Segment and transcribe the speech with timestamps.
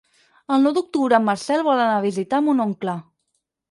[0.55, 3.01] El nou d'octubre en Marcel vol anar a visitar mon oncle.